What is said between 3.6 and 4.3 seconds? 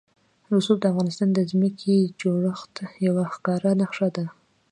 نښه ده.